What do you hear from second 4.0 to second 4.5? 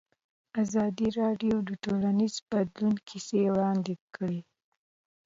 کړي.